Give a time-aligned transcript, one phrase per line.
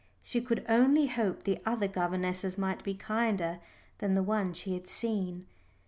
[0.23, 3.59] She could only hope the other governesses might be kinder
[3.99, 5.45] than the one she had seen.